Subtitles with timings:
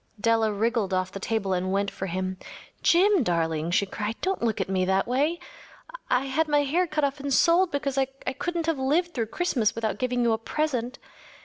[0.19, 2.37] Della wriggled off the table and went for him.
[2.81, 5.37] “Jim, darling,‚ÄĚ she cried, “don’t look at me that way.
[6.09, 9.75] I had my hair cut off and sold because I couldn’t have lived through Christmas
[9.75, 10.97] without giving you a present.